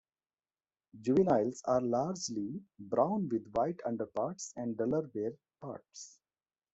[0.99, 6.17] Juveniles are largely brown with white underparts and duller bare parts.